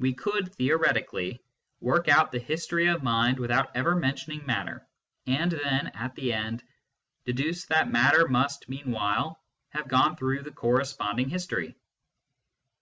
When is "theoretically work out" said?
0.56-2.32